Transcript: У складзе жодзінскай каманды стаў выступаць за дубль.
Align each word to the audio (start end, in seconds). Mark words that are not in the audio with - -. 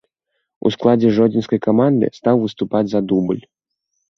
У 0.69 0.69
складзе 0.75 1.11
жодзінскай 1.17 1.59
каманды 1.67 2.05
стаў 2.17 2.35
выступаць 2.47 2.85
за 2.95 2.99
дубль. 3.13 3.41